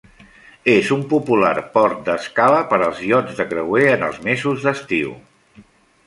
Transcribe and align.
És 0.75 0.87
un 0.93 1.01
popular 1.09 1.51
port 1.75 1.99
d'escala 2.07 2.63
per 2.71 2.79
als 2.85 3.01
iots 3.09 3.37
de 3.41 3.47
creuer 3.51 3.85
en 3.97 4.05
els 4.09 4.17
mesos 4.29 4.65
d'estiu. 4.69 5.13